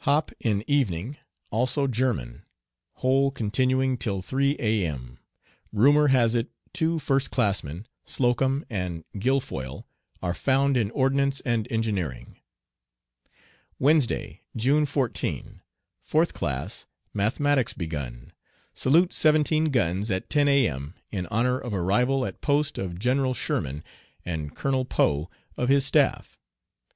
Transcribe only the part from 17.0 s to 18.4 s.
mathematics begun.